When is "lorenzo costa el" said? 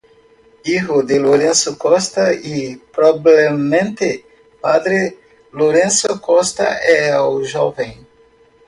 5.51-7.15